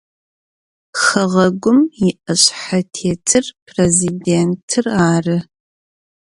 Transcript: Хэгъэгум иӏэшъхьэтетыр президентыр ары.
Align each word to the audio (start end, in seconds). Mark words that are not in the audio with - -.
Хэгъэгум 1.01 1.79
иӏэшъхьэтетыр 2.07 3.45
президентыр 3.67 4.85
ары. 5.11 5.37